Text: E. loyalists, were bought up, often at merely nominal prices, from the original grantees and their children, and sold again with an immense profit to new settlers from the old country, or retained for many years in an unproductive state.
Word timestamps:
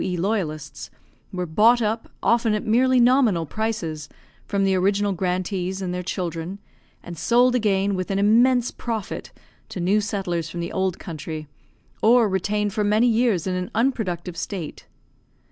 E. 0.03 0.17
loyalists, 0.17 0.89
were 1.31 1.45
bought 1.45 1.79
up, 1.79 2.09
often 2.23 2.55
at 2.55 2.65
merely 2.65 2.99
nominal 2.99 3.45
prices, 3.45 4.09
from 4.47 4.63
the 4.63 4.73
original 4.73 5.13
grantees 5.13 5.79
and 5.79 5.93
their 5.93 6.01
children, 6.01 6.57
and 7.03 7.15
sold 7.19 7.53
again 7.53 7.93
with 7.93 8.09
an 8.09 8.17
immense 8.17 8.71
profit 8.71 9.31
to 9.69 9.79
new 9.79 10.01
settlers 10.01 10.49
from 10.49 10.59
the 10.59 10.71
old 10.71 10.97
country, 10.97 11.47
or 12.01 12.27
retained 12.27 12.73
for 12.73 12.83
many 12.83 13.05
years 13.05 13.45
in 13.45 13.53
an 13.53 13.69
unproductive 13.75 14.35
state. 14.35 14.87